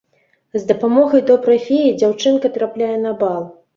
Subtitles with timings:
[0.55, 3.41] З дапамогай добрай феі дзяўчынка трапляе на бал.